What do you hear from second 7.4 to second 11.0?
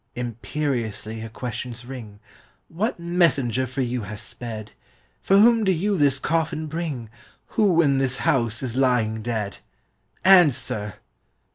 Who in this house is lying dead? 28" Answer